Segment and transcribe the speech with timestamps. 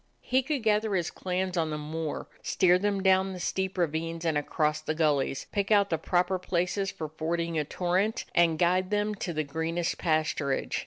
[0.21, 4.35] He could gather his clans on the moor, steer them down the steep ravines and
[4.35, 9.13] across the gullies, pick out the proper places for fording a torrent, and guide them
[9.13, 10.79] to the greenest pasturage.